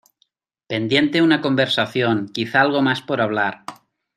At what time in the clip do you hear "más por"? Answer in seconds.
2.81-3.21